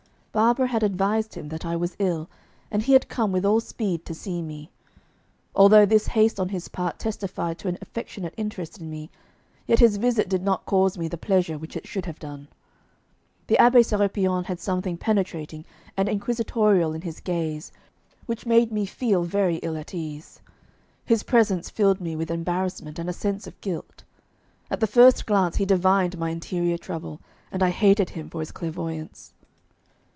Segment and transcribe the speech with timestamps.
[0.33, 2.29] Barbara had advised him that I was ill,
[2.71, 4.69] and he had come with all speed to see me.
[5.53, 9.09] Although this haste on his part testified to an affectionate interest in me,
[9.67, 12.47] yet his visit did not cause me the pleasure which it should have done.
[13.47, 15.65] The Abbé Sérapion had something penetrating
[15.97, 17.73] and inquisitorial in his gaze
[18.25, 20.39] which made me feel very ill at ease.
[21.03, 24.03] His presence filled me with embarrassment and a sense of guilt.
[24.69, 27.19] At the first glance he divined my interior trouble,
[27.51, 29.33] and I hated him for his clairvoyance.